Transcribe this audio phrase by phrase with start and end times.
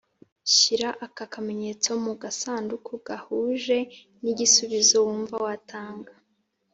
[0.53, 3.77] Shyira aka kamenyetso mu gasanduku gahuje
[4.23, 6.13] n igisubizo wumva watanga